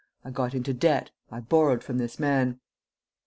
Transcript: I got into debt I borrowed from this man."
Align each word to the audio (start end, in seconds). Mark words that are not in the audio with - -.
I 0.25 0.31
got 0.31 0.55
into 0.55 0.73
debt 0.73 1.11
I 1.29 1.41
borrowed 1.41 1.83
from 1.83 1.99
this 1.99 2.17
man." 2.17 2.59